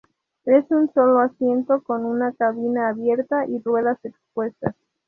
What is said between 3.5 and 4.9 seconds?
ruedas expuestas.